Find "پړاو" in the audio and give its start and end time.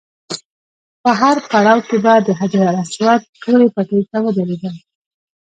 1.49-1.79